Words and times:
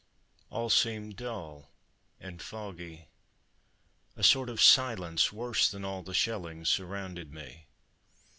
All 0.49 0.71
seemed 0.71 1.15
dull 1.17 1.69
and 2.19 2.41
foggy; 2.41 3.05
a 4.15 4.23
sort 4.23 4.49
of 4.49 4.59
silence, 4.59 5.31
worse 5.31 5.69
than 5.69 5.85
all 5.85 6.01
the 6.01 6.15
shelling, 6.15 6.65
surrounded 6.65 7.31
me. 7.31 7.67